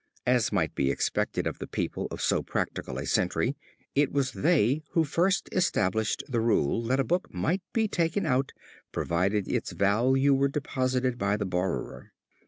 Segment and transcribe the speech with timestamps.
[0.25, 3.55] As might be expected of the people of so practical a century,
[3.93, 8.51] it was they who first established the rule that a book might be taken out
[8.91, 12.13] provided its value were deposited by the borrower.